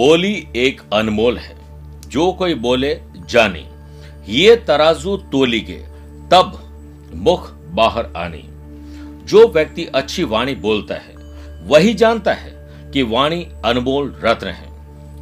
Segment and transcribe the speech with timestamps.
[0.00, 1.56] बोली एक अनमोल है।
[2.08, 3.68] जो कोई बोले, जानी।
[4.28, 5.76] ये तराजू तोली के,
[6.30, 6.60] तब
[7.14, 8.42] मुख बाहर आनी।
[9.24, 11.14] जो व्यक्ति अच्छी वाणी बोलता है,
[11.66, 14.68] वही जानता है कि वाणी अनमोल रत्न है।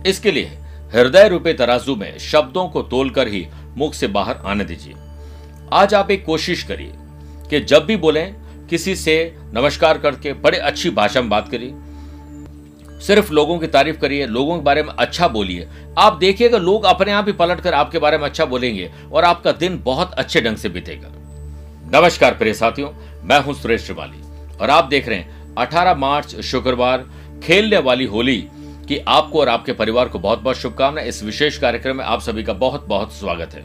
[0.07, 0.47] इसके लिए
[0.95, 4.95] हृदय रूपे तराजू में शब्दों को तोलकर ही मुख से बाहर आने दीजिए।
[5.73, 6.93] आज आप एक कोशिश करिए
[7.51, 8.35] कि जब भी बोलें,
[8.71, 11.75] किसी से नमस्कार करके बड़े अच्छी भाषा में बात करिए।
[13.01, 17.13] सिर्फ़ लोगों की तारीफ़ करिए, लोगों के बारे में अच्छा बोलिए। आप देखिएगा, लोग अपने
[17.13, 20.57] आप ही पलट कर आपके बारे में अच्छा बोलेंगे और आपका दिन बहुत अच्छे ढंग
[20.57, 21.09] से बीतेगा।
[21.93, 22.91] नमस्कार प्रिय साथियों,
[23.25, 24.23] मैं हूँ सुरेश श्रिवाली
[24.61, 27.07] और आप देख रहे हैं 18 मार्च, शुक्रवार,
[27.43, 28.37] खेलने वाली होली
[28.89, 32.43] की आपको और आपके परिवार को बहुत बहुत शुभकामनाएँ। इस विशेष कार्यक्रम में आप सभी
[32.43, 33.63] का बहुत बहुत स्वागत है।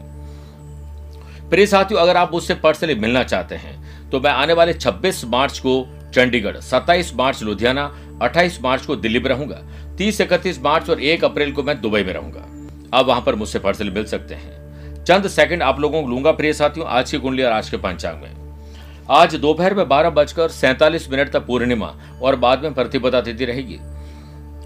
[1.49, 5.59] प्रिय साथियों, अगर आप मुझसे पर्सनली मिलना चाहते हैं तो मैं आने वाले 26 मार्च
[5.59, 7.85] को चंडीगढ़ 27 मार्च लुधियाना
[8.21, 9.61] 28 मार्च को दिल्ली में रहूँगा
[9.97, 13.59] 30 इकतीस मार्च और 1 अप्रैल को मैं दुबई में रहूँगा। आप वहाँ पर मुझसे
[13.59, 17.43] पर्सनली मिल सकते हैं। चंद सेकंड आप लोगों को लूँगा, प्रिय साथियों, आज की कुंडली
[17.43, 18.31] और आज के पंचांग में।
[19.09, 23.79] आज दोपहर में बारह बजकर सैंतालीस मिनट तक पूर्णिमा और बाद में प्रतिपदा तिथि रहेगी।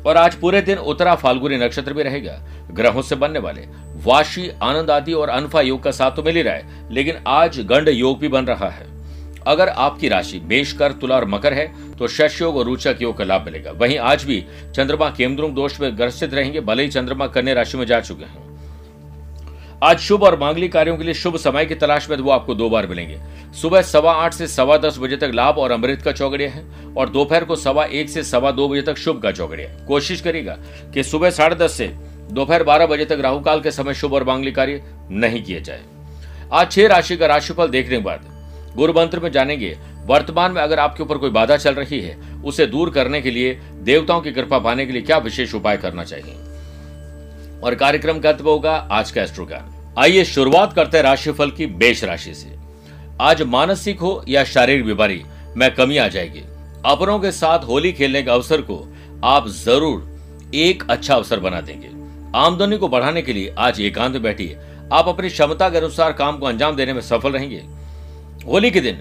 [0.05, 2.33] और आज पूरे दिन उत्तरा फाल्गुनी नक्षत्र भी रहेगा,
[2.71, 3.61] ग्रहों से बनने वाले।
[4.03, 7.59] वाशी, आनंद आदि और अनफा योग का साथ तो मिल ही रहा है, लेकिन आज
[7.59, 8.96] गंड योग भी बन रहा है।
[9.47, 13.17] अगर आपकी राशि मेष कर, तुला और मकर है तो शश योग और रोचक योग
[13.17, 14.43] का लाभ मिलेगा। वहीं आज भी
[14.75, 18.45] चंद्रमा केमद्रुम दोष में ग्रसित रहेंगे, भले ही चंद्रमा कन्या राशि में जा चुके हैं।
[19.83, 22.69] आज शुभ और मांगलिक कार्यों के लिए शुभ समय की तलाश में वो आपको दो
[22.69, 23.17] बार मिलेंगे।
[23.55, 27.09] सुबह सवा आठ से सवा दस बजे तक लाभ और अमृत का चौगड़िया है, और
[27.09, 30.57] दोपहर को सवा एक से सवा दो बजे तक शुभ का चौगड़िया कोशिश करेगा
[30.93, 31.87] कि सुबह साढ़े दस से
[32.31, 34.81] दोपहर बारह बजे तक राहुकाल के समय शुभ और मांगलिक कार्य
[35.11, 35.83] नहीं किए जाए।
[36.53, 38.25] आज छह राशि का राशिफल देखने के बाद
[38.77, 42.65] गुरु मंत्र में जानेंगे, वर्तमान में अगर आपके ऊपर कोई बाधा चल रही है, उसे
[42.65, 46.35] दूर करने के लिए, देवताओं की कृपा पाने के लिए क्या विशेष उपाय करना चाहिए?
[47.63, 51.65] और कार्यक्रम का अंत होगा आज का एस्ट्रो ज्ञान आइए शुरुआत करते हैं राशिफल की
[51.65, 52.55] बेश राशि से।
[53.21, 55.21] आज मानसिक हो या शारीरिक बीमारी
[55.57, 56.43] में कमी आ जाएगी।
[56.85, 58.77] अपनों के साथ होली खेलने के अवसर को
[59.23, 61.89] आप ज़रूर एक अच्छा अवसर बना देंगे।
[62.35, 64.57] आमदनी को बढ़ाने के लिए आज एकांत बैठिए।
[64.93, 67.63] आप अपनी क्षमता के अनुसार काम को अंजाम देने में सफल रहेंगे।
[68.47, 68.95] होली के दिन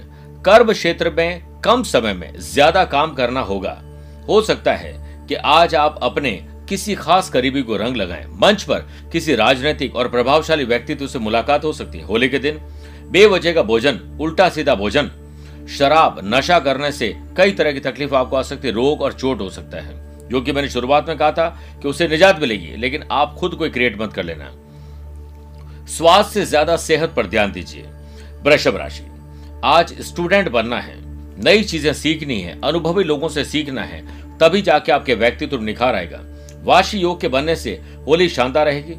[0.45, 3.81] कर्म क्षेत्र में कम समय में ज़्यादा काम करना होगा।
[4.29, 4.93] हो सकता है
[5.29, 6.31] कि आज आप अपने
[6.69, 11.65] किसी खास करीबी को रंग लगाएँ। मंच पर किसी राजनीतिक और प्रभावशाली व्यक्तित्व से मुलाकात
[11.65, 12.59] हो सकती है होली के दिन।
[13.11, 15.11] बेवजह का भोजन उल्टा सीधा भोजन,
[15.79, 19.41] शराब, नशा करने से कई तरह की तकलीफ़ आपको आ सकती है। रोग और चोट
[19.41, 21.49] हो सकता है। जो कि मैंने शुरुआत में कहा था
[21.83, 24.51] कि उसे निजात मिलेगी, लेकिन आप खुद कोई क्रिएट मत कर लेना।
[25.89, 27.83] स्वास्थ्य से ज़्यादा सेहत पर ध्यान दीजिए।
[28.43, 29.03] वृषभ राशि।
[29.65, 30.95] आज स्टूडेंट बनना है,
[31.45, 34.01] नई चीज़ें सीखनी है, अनुभवी लोगों से सीखना है,
[34.39, 36.21] तभी जाके आपके व्यक्तित्व निखार आएगा।
[36.65, 37.71] वाशी योग के बनने से
[38.07, 38.95] होली शानदार रहेगी।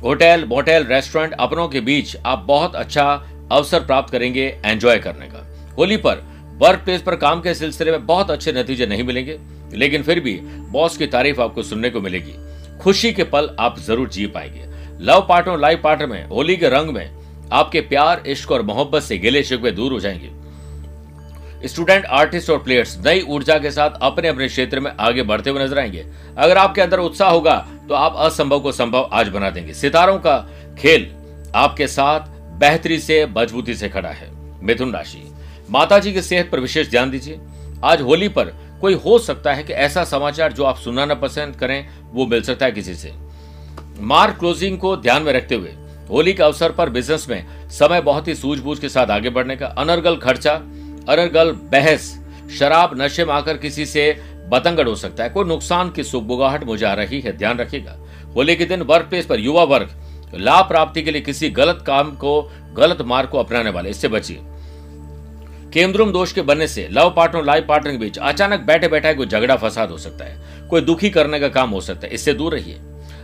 [0.00, 3.04] होटल, मोटेल, रेस्टोरेंट अपनों के बीच आप बहुत अच्छा
[3.52, 5.46] अवसर प्राप्त करेंगे, एंजॉय करने का।
[5.78, 6.22] होली पर
[6.58, 9.38] वर्क प्लेस पर काम के सिलसिले में बहुत अच्छे नतीजे नहीं मिलेंगे,
[9.74, 10.34] लेकिन फिर भी
[10.70, 12.34] बॉस की तारीफ़ आपको सुनने को मिलेगी।
[12.78, 14.68] खुशी के पल आप ज़रूर जी पाएँगे।
[15.00, 17.19] लव पार्टनर लाइफ पार्टनर में, होली के रंग में
[17.52, 22.96] आपके प्यार, इश्क और मोहब्बत से गिले शिकवे दूर हो जाएँगे। स्टूडेंट, आर्टिस्ट और प्लेयर्स,
[23.06, 26.04] नई ऊर्जा के साथ अपने अपने क्षेत्र में आगे बढ़ते हुए नज़र आएँगे।
[26.38, 27.56] अगर आपके अंदर उत्साह होगा
[27.88, 30.38] तो आप असंभव को संभव आज बना देंगे। सितारों का
[30.78, 31.10] खेल
[31.54, 32.28] आपके साथ
[32.60, 34.30] बेहतरी से, मजबूती से खड़ा है।
[34.62, 35.22] मिथुन राशि
[35.70, 37.38] माता जी की सेहत पर विशेष ध्यान दीजिए।
[37.84, 41.88] आज होली पर कोई हो सकता है कि ऐसा समाचार जो आप सुनाना पसंद करें,
[42.12, 43.12] वो मिल सकता है किसी से।
[44.00, 45.74] मार्क क्लोजिंग को ध्यान में रखते हुए
[46.10, 49.66] होली के अवसर पर बिज़नेस में समय बहुत ही सूझबूझ के साथ आगे बढ़ने का
[49.66, 50.52] अनर्गल खर्चा
[51.08, 52.20] अनर्गल बहस,
[52.58, 56.86] शराब नशे में आकर किसी से बतंगड़ हो सकता है। कोई नुकसान की सुखबुगाहट मुझे
[56.86, 57.96] आ रही है, ध्यान रखिएगा।
[58.36, 59.90] होली के दिन वर्क प्लेस पर युवा वर्ग
[60.34, 64.38] लाभ प्राप्ति के लिए किसी गलत काम को, गलत मार्ग को अपनाने वाले। इससे बचिए।
[65.72, 69.26] केंद्रुम दोष के बनने से लव पार्टनर लाइफ पार्टनर के बीच अचानक बैठे बैठे कोई
[69.26, 72.54] झगड़ा, फसाद हो सकता है। कोई दुखी करने का काम हो सकता है। इससे दूर
[72.54, 72.80] रहिए।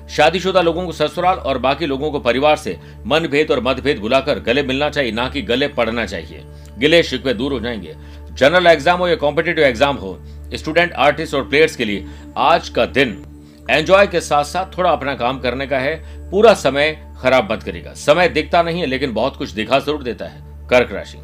[0.09, 4.63] शादीशुदा लोगों को ससुराल और बाकी लोगों को परिवार से मनभेद और मतभेद बुलाकर गले
[4.63, 6.45] मिलना चाहिए, ना कि गले पड़ना चाहिए।
[6.79, 7.95] गिले शिकवे दूर हो जाएँगे।
[8.33, 10.19] जनरल एग्ज़ाम हो या कॉम्पिटेटिव एग्ज़ाम हो,
[10.55, 12.07] स्टूडेंट, आर्टिस्ट और प्लेयर्स के लिए
[12.37, 13.23] आज का दिन
[13.71, 17.93] एंजॉय के साथ साथ थोड़ा अपना काम करने का है। पूरा समय खराब मत करेगा
[17.95, 21.19] समय दिखता नहीं है, लेकिन बहुत कुछ दिखा ज़रूर देता है। कर्क राशि।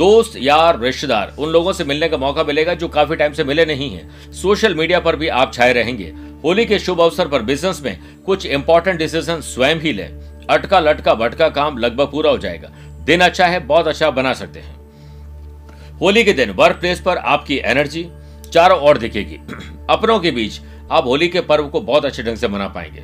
[0.00, 3.64] दोस्त यार रिश्तेदार, उन लोगों से मिलने का मौका मिलेगा जो काफ़ी टाइम से मिले
[3.64, 6.04] नहीं है। सोशल मीडिया पर भी आप छाए रहेंगे।
[6.44, 11.14] होली के शुभ अवसर पर बिज़नेस में कुछ इंपॉर्टेंट डिसीज़न स्वयं ही लें। अटका लटका
[11.14, 12.68] भटका काम लगभग पूरा हो जाएगा।
[13.04, 14.78] दिन अच्छा है, बहुत अच्छा बना सकते हैं।
[15.98, 18.08] होली के दिन वर्क प्लेस पर आपकी एनर्जी
[18.52, 19.34] चारों ओर दिखेगी।
[19.90, 20.60] अपनों के बीच
[20.90, 23.02] आप होली के पर्व को बहुत अच्छे ढंग से मना पाएँगे।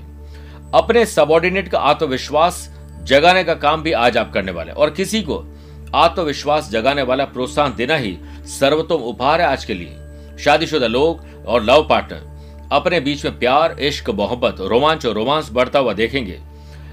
[0.75, 2.69] अपने सबॉर्डिनेट का आत्मविश्वास
[3.02, 5.44] जगाने का काम भी आज आप करने वाले और किसी को
[5.94, 8.17] आत्मविश्वास जगाने वाला प्रोत्साहन देना ही
[8.50, 13.77] सर्वोत्तम उपहार है आज के लिए। शादीशुदा लोग और लव पार्टनर, अपने बीच में प्यार,
[13.81, 16.38] इश्क, मोहब्बत, रोमांच और रोमांस बढ़ता हुआ देखेंगे।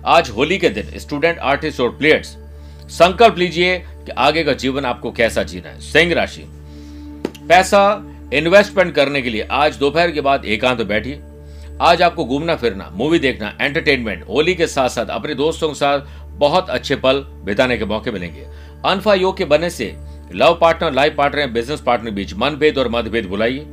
[0.06, 2.38] आज होली के दिन स्टूडेंट, आर्टिस्ट और प्लेयर्स,
[2.90, 6.44] संकल्प लीजिए कि आगे का जीवन आपको कैसा जीना है। सिंह राशि।
[7.50, 7.84] पैसा
[8.34, 11.22] इन्वेस्टमेंट करने के लिए आज दोपहर के बाद एकांत तो बैठिए।
[11.81, 16.00] आज आपको घूमना, फिरना मूवी देखना एंटरटेनमेंट होली के साथ साथ अपने दोस्तों के साथ
[16.38, 18.46] बहुत अच्छे पल बिताने के मौके मिलेंगे।
[18.85, 19.95] अनफा योग के बनने से
[20.33, 23.65] love partner, life partner business partner बीच मनभेद और मतभेद बुलाइए।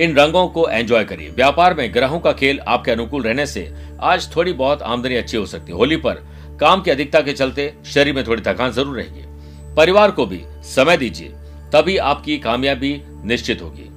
[0.00, 3.70] इन रंगों को एंजॉय करिए। व्यापार में ग्रहों का खेल आपके अनुकूल रहने से
[4.02, 6.22] आज थोड़ी बहुत आमदनी अच्छी हो सकती है। होली पर
[6.60, 10.96] काम की अधिकता के चलते शरीर में थोड़ी थकान ज़रूर रहेगी। परिवार को भी समय
[10.96, 11.28] दीजिए,
[11.72, 13.88] तभी आपकी कामयाबी निश्चित होगी।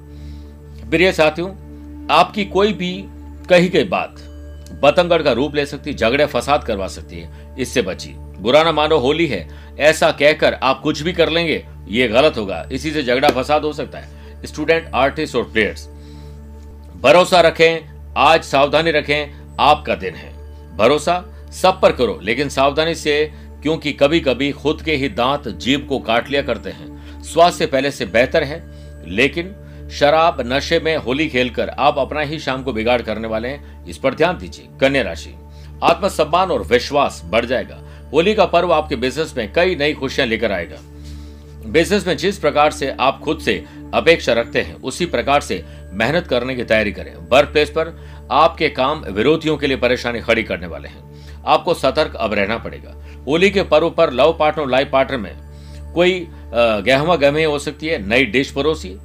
[0.90, 1.50] प्रिय साथियों,
[2.10, 2.92] आपकी कोई भी
[3.48, 4.16] कही गई बात,
[4.82, 8.98] बतंगड़ का रूप ले सकती, झगड़े, फसाद करवा सकती है। इससे बची बुरा ना मानो,
[8.98, 9.48] होली है।
[9.78, 13.72] ऐसा कहकर आप कुछ भी कर लेंगे, ये गलत होगा। इसी से झगड़ा फसाद हो
[13.72, 15.86] सकता है। स्टूडेंट, आर्टिस्ट और प्लेयर्स,
[17.02, 20.32] भरोसा रखें, आज सावधानी रखें, आपका दिन है।
[20.76, 21.22] भरोसा
[21.52, 23.32] सब पर करो, लेकिन सावधानी से,
[23.62, 27.90] क्योंकि कभी कभी खुद के ही दांत जीभ को काट लिया करते हैं। स्वास्थ्य पहले
[27.90, 28.62] से बेहतर है,
[29.08, 29.54] लेकिन
[29.92, 33.98] शराब नशे में होली खेलकर आप अपना ही शाम को बिगाड़ करने वाले हैं, इस
[33.98, 35.34] पर ध्यान दीजिए। कन्या राशि,
[35.82, 37.78] आत्मसम्मान और विश्वास बढ़ जाएगा।
[38.12, 40.76] होली का पर्व आपके बिज़नेस में कई नई खुशियाँ लेकर आएगा।
[41.66, 43.64] बिज़नेस में जिस प्रकार से आप खुद से
[43.94, 47.96] अपेक्षा रखते हैं, उसी प्रकार से मेहनत करने की तैयारी करें। वर्क प्लेस पर
[48.30, 52.94] आपके काम विरोधियों के लिए परेशानी खड़ी करने वाले हैं। आपको सतर्क अब रहना पड़ेगा।
[53.28, 57.98] होली के पर्व पर लव पार्टनर, लाइफ पार्टनर में कोई गहमा गहमे हो सकती है,
[58.08, 58.96] नई डिश परोसी।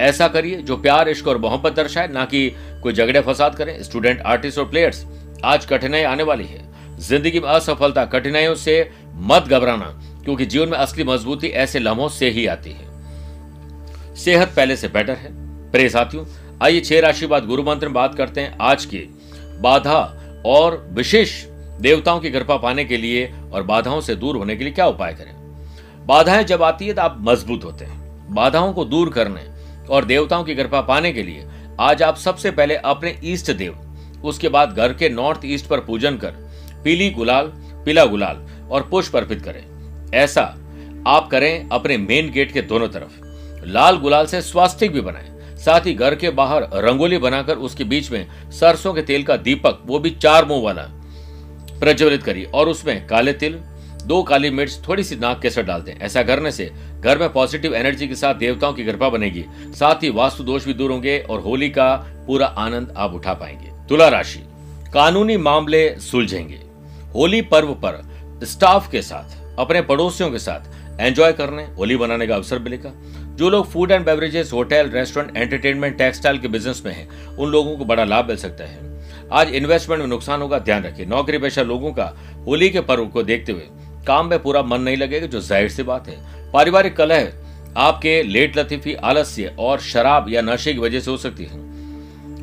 [0.00, 2.48] ऐसा करिए जो प्यार, इश्क और मोहब्बत दर्शाए, ना कि
[2.82, 5.04] कोई झगड़े, फसाद करें। स्टूडेंट आर्टिस्ट और प्लेयर्स
[5.44, 6.62] आज कठिनाई आने वाली है।
[7.04, 9.86] ज़िंदगी में असफलता, कठिनाइयों से मत घबराना,
[10.24, 15.14] क्योंकि जीवन में असली मजबूती ऐसे लम्हों से ही आती है। सेहत पहले से बेटर
[15.14, 15.32] है।
[15.70, 16.24] प्रिय साथियों,
[16.62, 18.98] आइए छह राशि बाद गुरु मंत्र में बात करते हैं। आज की
[19.60, 20.00] बाधा
[20.46, 21.42] और विशेष
[21.80, 25.12] देवताओं की कृपा पाने के लिए और बाधाओं से दूर होने के लिए क्या उपाय
[25.12, 25.34] करें?
[26.06, 29.42] बाधाएँ जब आती है तो आप मज़बूत होते हैं। बाधाओं को दूर करने
[29.88, 31.46] और देवताओं की कृपा पाने के लिए
[31.80, 33.78] आज आप सबसे पहले अपने ईष्ट देव,
[34.24, 36.42] उसके बाद घर के नॉर्थ ईस्ट पर पूजन कर
[36.84, 39.64] पीली गुलाल, पीला गुलाल और पुष्प अर्पित करें।
[40.14, 40.56] ऐसा
[41.06, 43.24] आप करें अपने मेन गेट के दोनों तरफ़।
[43.66, 48.10] लाल गुलाल से स्वास्तिक भी बनाएँ। साथ ही घर के बाहर रंगोली बनाकर उसके बीच
[48.10, 50.82] में सरसों के तेल का दीपक, वो भी चार मुँह वाला,
[51.80, 53.54] प्रज्वलित करिए। और उसमें काले तिल,
[54.04, 57.74] दो काली मिर्च थोड़ी सी नाक केसर डाल दें। ऐसा करने से घर में पॉजिटिव
[57.74, 61.40] एनर्जी के साथ देवताओं की कृपा बनेगी। साथ ही वास्तु दोष भी दूर होंगे और
[61.40, 61.96] होली का
[62.26, 64.38] पूरा आनंद आप उठा पाएँगे। तुला राशि,
[64.94, 66.73] कानूनी मामले सुलझेंगे।
[67.14, 68.00] होली पर्व पर
[68.44, 72.92] स्टाफ के साथ, अपने पड़ोसियों के साथ एंजॉय करने, होली बनाने का अवसर मिलेगा।
[73.36, 77.76] जो लोग food and beverages hotel restaurant entertainment textile के बिज़नेस में हैं, उन लोगों
[77.76, 78.92] को बड़ा लाभ मिल सकता है।
[79.32, 82.12] आज इन्वेस्टमेंट में नुकसान होगा, ध्यान रखिए। नौकरी पेशा लोगों का
[82.46, 83.68] होली के पर्व को देखते हुए
[84.06, 87.32] काम में पूरा मन नहीं लगेगा, जो ज़ाहिर सी बात है। पारिवारिक कलह
[87.76, 91.62] आपके लेट लतीफी, आलस्य और शराब या नशे की वजह से हो सकती है।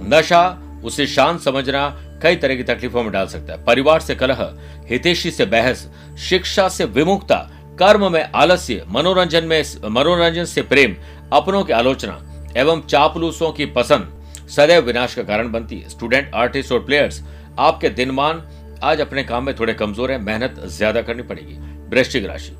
[0.09, 1.87] नशा, उसे शांत समझना
[2.21, 4.41] कई तरह की तकलीफों में डाल सकता है। परिवार से कलह,
[4.89, 5.87] हितेशी से बहस,
[6.19, 7.35] शिक्षा से विमुखता,
[7.79, 10.95] कर्म में आलस्य, मनोरंजन में मनोरंजन से प्रेम,
[11.33, 12.19] अपनों की आलोचना
[12.57, 17.21] एवं चापलूसों की पसंद सदैव विनाश का कारण बनती है। स्टूडेंट, आर्टिस्ट और प्लेयर्स,
[17.59, 18.43] आपके दिनमान
[18.83, 21.57] आज अपने काम में थोड़े कमज़ोर है, मेहनत ज़्यादा करनी पड़ेगी।
[21.89, 22.55] वृश्चिक राशि,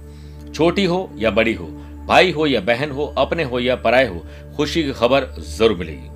[0.53, 1.65] छोटी हो या बड़ी हो,
[2.07, 4.25] भाई हो या बहन हो, अपने हो या पराए हो,
[4.57, 6.09] खुशी की खबर ज़रूर मिलेगी।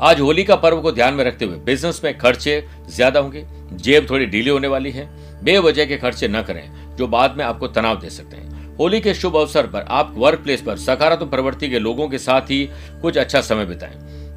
[0.00, 4.06] आज होली का पर्व को ध्यान में रखते हुए बिज़नेस में खर्चे ज़्यादा होंगे, जेब
[4.10, 5.08] थोड़ी ढीली होने वाली है,
[5.44, 9.14] बेवजह के खर्चे न करें, जो बाद में आपको तनाव दे सकते हैं। होली के
[9.14, 12.62] शुभ अवसर पर आप वर्क प्लेस पर सकारात्मक प्रवृत्ति के लोगों के साथ ही
[13.02, 13.96] कुछ अच्छा समय बिताएँ।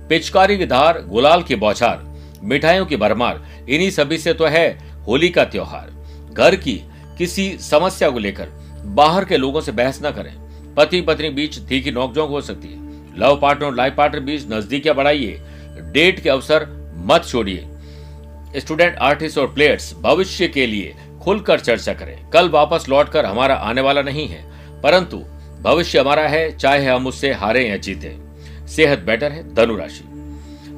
[0.10, 2.06] पिचकारी की धार, गुलाल की बौछार,
[2.44, 4.68] मिठाइयों की भरमार, इन्हीं सभी से तो है
[5.08, 5.92] होली का त्योहार।
[6.34, 6.82] घर की
[7.18, 8.50] किसी समस्या को लेकर
[8.96, 10.34] बाहर के लोगों से बहस न करें।
[10.76, 12.88] पति पत्नी बीच तीखी नोकझोंक हो सकती है।
[13.20, 15.40] लव पार्टनर और लाइफ पार्टनर बीच नजदीकियाँ बढ़ाइए।
[15.92, 16.68] डेट के अवसर
[17.06, 23.26] मत छोड़िए। स्टूडेंट आर्टिस्ट और प्लेयर्स भविष्य के लिए खुलकर चर्चा करें। कल वापस लौटकर
[23.26, 24.44] हमारा आने वाला नहीं है,
[24.82, 25.18] परंतु
[25.62, 28.16] भविष्य हमारा है, चाहे हम उससे हारे या जीते।
[28.68, 30.04] सेहत बेटर है धनुराशि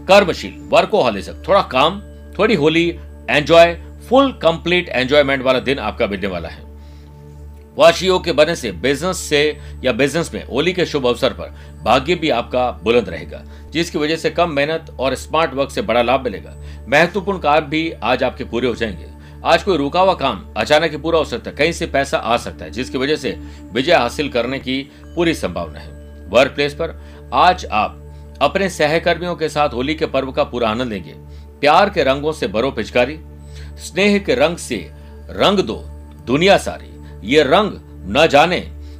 [0.07, 2.01] कर्मशील वर्कोहॉलिज्म थोड़ा काम,
[2.39, 2.87] थोड़ी Holi
[3.29, 3.73] enjoy
[4.09, 6.70] full complete enjoyment वाला दिन आपका बीतने वाला है।
[7.77, 12.15] वाशियों के बने से बिज़नेस से या बिज़नेस में होली के शुभ अवसर पर भाग्य
[12.15, 16.23] भी आपका बुलंद रहेगा, जिसकी वजह से कम मेहनत और स्मार्ट वर्क से बड़ा लाभ
[16.23, 16.55] मिलेगा।
[16.89, 19.05] महत्वपूर्ण कार्य भी आज आपके पूरे हो जाएँगे।
[19.45, 22.37] आज कोई रुका हुआ काम अचानक ही पूरा हो सकता है, कहीं से पैसा आ
[22.37, 23.37] सकता है, जिसकी वजह से
[23.73, 25.89] विजय हासिल करने की पूरी संभावना है।
[26.29, 27.01] वर्क प्लेस पर
[27.33, 27.97] आज आप
[28.41, 31.13] अपने सहकर्मियों के साथ होली के पर्व का पूरा आनंद लेंगे।
[31.59, 33.19] प्यार के रंगों से भरो पिचकारी,
[33.77, 34.91] स्नेह के रंग से
[35.29, 35.75] रंग दो
[36.25, 36.87] दुनिया सारी।
[37.23, 37.71] ये रंग
[38.17, 38.59] न जाने,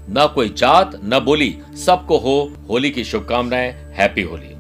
[0.09, 4.55] न कोई जात, न बोली, सबको हो होली की शुभकामनाएँ, हैप्पी होली।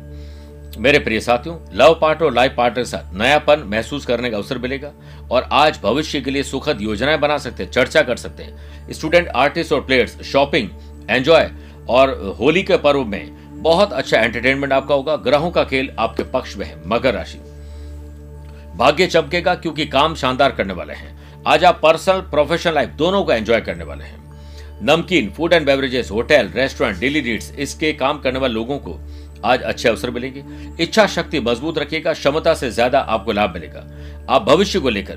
[0.77, 4.91] मेरे प्रिय साथियों, लव पार्टनर और लाइफ पार्टनर साथ नयापन महसूस करने का अवसर मिलेगा
[5.31, 9.27] और आज भविष्य के लिए सुखद योजनाएँ बना सकते हैं, चर्चा कर सकते हैं। स्टूडेंट,
[9.27, 10.69] आर्टिस्ट और प्लेयर्स, शॉपिंग,
[11.09, 11.51] एंजॉय
[11.89, 16.57] और होली के पर्व में बहुत अच्छा एंटरटेनमेंट आपका होगा, ग्रहों का खेल आपके पक्ष
[16.57, 17.37] में है, मकर राशि।
[18.75, 23.31] भाग्य चमकेगा क्योंकि काम शानदार करने वाले हैं। आज आप पर्सनल प्रोफेशनल लाइफ दोनों को
[23.31, 28.39] एंजॉय करने वाले हैं। नमकीन food and beverages hotel restaurant daily needs इसके काम करने
[28.39, 28.97] वाले लोगों को
[29.45, 30.43] आज अच्छे अवसर मिलेंगे।
[30.83, 33.83] इच्छा शक्ति मज़बूत रखिएगा, क्षमता से ज़्यादा आपको लाभ मिलेगा।
[34.29, 35.15] आप भविष्य को लेकर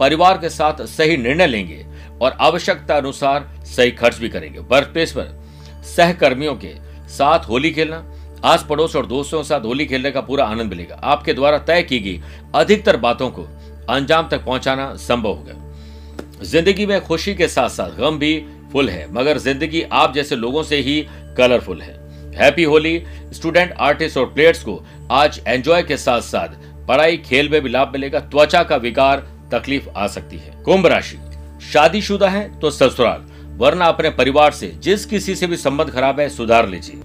[0.00, 1.84] परिवार के साथ सही निर्णय लेंगे
[2.22, 5.28] और आवश्यकता अनुसार सही खर्च भी करेंगे। वर्क प्लेस पर
[5.86, 6.74] सहकर्मियों के
[7.10, 8.04] साथ होली खेलना
[8.44, 11.82] आस पड़ोस और दोस्तों के साथ होली खेलने का पूरा आनंद मिलेगा। आपके द्वारा तय
[11.82, 12.20] की गई
[12.54, 13.46] अधिकतर बातों को
[13.90, 15.62] अंजाम तक पहुंचाना संभव होगा।
[16.42, 18.38] ज़िंदगी में खुशी के साथ साथ गम भी
[18.72, 21.00] फुल है, मगर ज़िंदगी आप जैसे लोगों से ही
[21.36, 21.94] कलरफुल है।
[22.36, 23.02] हैप्पी होली
[23.32, 26.48] स्टूडेंट आर्टिस्ट और प्लेयर्स को आज एंजॉय के साथ साथ
[26.88, 31.18] पढ़ाई, खेल में भी लाभ मिलेगा, त्वचा का विकार, तकलीफ़ आ सकती है। कुंभ राशि,
[31.72, 33.24] शादीशुदा है तो ससुराल,
[33.58, 37.00] वरना अपने परिवार से जिस किसी से भी संबंध खराब है, सुधार लीजिए।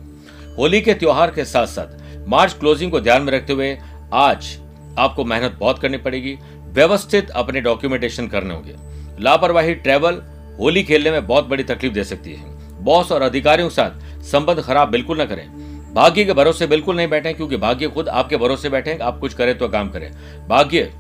[0.58, 3.78] होली के त्योहार के साथ साथ मार्च क्लोजिंग को ध्यान में रखते हुए
[4.14, 4.58] आज
[5.00, 8.76] आपको मेहनत बहुत करनी पड़ेगी, व्यवस्थित अपने डॉक्यूमेंटेशन करने होंगे।
[9.22, 10.22] लापरवाही ट्रेवल,
[10.60, 12.44] होली खेलने में बहुत बड़ी तकलीफ़ दे सकती है।
[12.84, 17.08] बॉस और अधिकारियों के साथ संबंध खराब बिल्कुल न करें। भाग्य के भरोसे बिल्कुल नहीं
[17.08, 20.12] बैठे, क्योंकि भाग्य खुद आपके भरोसे बैठे, आप कुछ करें तो काम करें।
[20.48, 20.94] भाग्य,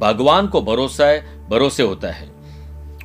[0.00, 2.28] भगवान को भरोसा है, भरोसे होता है।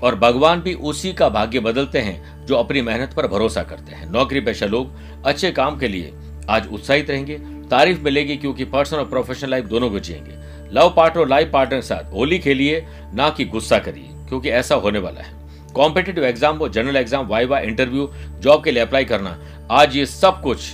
[0.03, 4.11] और भगवान भी उसी का भाग्य बदलते हैं, जो अपनी मेहनत पर भरोसा करते हैं।
[4.11, 4.91] नौकरी पेशा लोग
[5.25, 6.13] अच्छे काम के लिए
[6.49, 7.37] आज उत्साहित रहेंगे।
[7.69, 10.33] तारीफ़ मिलेगी, क्योंकि पर्सनल और प्रोफेशनल लाइफ दोनों को जिएँगे।
[10.73, 14.75] लव पार्टनर और लाइफ पार्टनर के साथ होली खेलिए, ना कि गुस्सा करिए। क्योंकि ऐसा
[14.75, 15.37] होने वाला है।
[15.75, 18.09] कॉम्पिटेटिव एग्ज़ाम हो general exam viva interview
[18.39, 19.37] job के लिए अप्लाई करना,
[19.71, 20.71] आज ये सब कुछ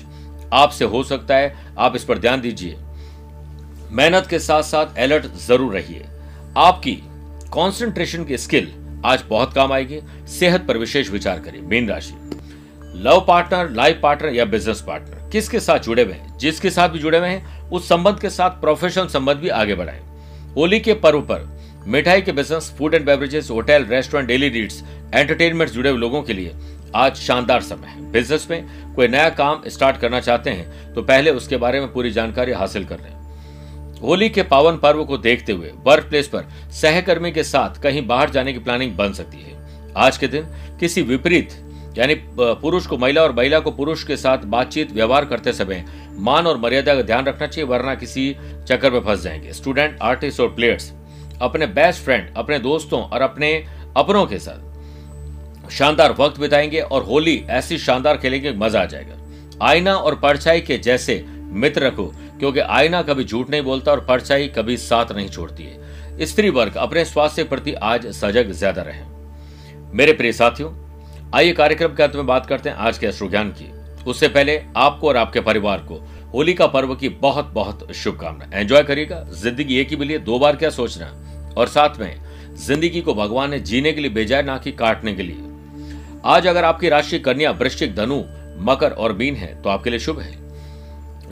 [0.54, 2.78] आपसे हो सकता है। आप इस पर ध्यान दीजिए।
[3.92, 6.06] मेहनत के साथ साथ अलर्ट ज़रूर रहिए।
[6.58, 6.94] आपकी
[7.54, 8.72] कंसंट्रेशन की स्किल
[9.06, 12.14] आज बहुत काम आएगी। सेहत पर विशेष विचार करिए मीन राशि।
[12.98, 16.38] लव पार्टनर लाइफ पार्टनर या बिज़नेस पार्टनर किसके साथ जुड़े हुए हैं?
[16.38, 20.02] जिसके साथ भी जुड़े हुए हैं, उस संबंध के साथ प्रोफेशनल संबंध भी आगे बढ़ाएँ।
[20.56, 21.48] होली के पर्व पर
[21.88, 26.34] मिठाई के business food and beverages hotel restaurant daily needs entertainment जुड़े हुए लोगों के
[26.34, 26.54] लिए
[26.96, 31.32] आज शानदार समय है। बिज़नेस में कोई नया काम स्टार्ट करना चाहते हैं तो पहले
[31.32, 35.72] उसके बारे में पूरी जानकारी हासिल कर लें होली के पावन पर्व को देखते हुए
[35.86, 39.54] वर्क प्लेस पर सहकर्मी के साथ कहीं बाहर जाने की प्लानिंग बन सकती है।
[39.98, 40.48] आज के दिन
[40.80, 41.50] किसी विपरीत,
[41.98, 45.86] यानी पुरुष को महिला और महिला को पुरुष के साथ बातचीत, व्यवहार करते समय
[46.20, 48.36] मान और मर्यादा का ध्यान रखना चाहिए, वरना किसी
[48.68, 50.92] चक्कर में फंस जाएँगे। स्टूडेंट आर्टिस्ट और प्लेयर्स
[51.42, 53.66] अपने बेस्ट फ्रेंड अपने दोस्तों और अपने
[53.98, 59.16] अपनों के साथ। शानदार वक्त बिताएँगे और होली ऐसी शानदार खेलेंगे, मज़ा आ जाएगा।
[59.66, 62.06] आईना और परछाई के जैसे मित्र रखो,
[62.40, 66.76] क्योंकि आईना कभी झूठ नहीं बोलता और परछाई कभी साथ नहीं छोड़ती है। स्त्री वर्ग,
[66.76, 69.04] अपने स्वास्थ्य प्रति आज सजग ज़्यादा रहे।
[69.94, 70.74] मेरे प्रिय साथियों,
[71.36, 73.72] आइए कार्यक्रम के अंत में बात करते हैं आज के अश्रु ज्ञान की।
[74.04, 75.96] उससे पहले आपको और आपके परिवार को
[76.36, 80.56] होली का पर्व की बहुत बहुत शुभकामना एंजॉय करिएगा। ज़िंदगी एक ही मिली दो बार
[80.56, 81.06] क्या सोचना?
[81.58, 85.24] और साथ में, ज़िंदगी को भगवान ने जीने के लिए भेजा ना कि काटने के
[85.24, 85.38] लिए।
[86.26, 88.18] आज अगर आपकी राशि कन्या, वृश्चिक, धनु,
[88.62, 90.38] मकर और बीन है तो आपके लिए शुभ है।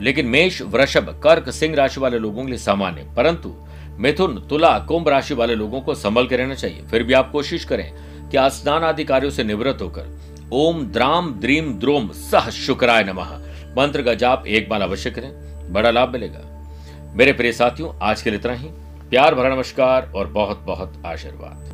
[0.00, 3.54] लेकिन मेष, वृषभ, कर्क, सिंह राशि वाले लोगों के लिए सामान्य परंतु,
[3.98, 7.64] मिथुन, तुला, कुंभ राशि वाले लोगों को संभल के रहना चाहिए। फिर भी आप कोशिश
[7.64, 7.90] करें
[8.30, 10.18] कि स्नान आदि कार्यों से निवृत्त होकर,
[10.52, 13.40] ओम, द्राम, द्रीम, द्रोम, सह शुक्राय नमः।
[13.76, 15.30] मंत्र का जाप एक बार अवश्य करें,
[15.72, 16.40] बड़ा लाभ मिलेगा।
[17.14, 18.68] मेरे प्रिय साथियों, आज के लिए इतना ही।
[19.10, 21.73] प्यार भरा नमस्कार और बहुत बहुत आशीर्वाद।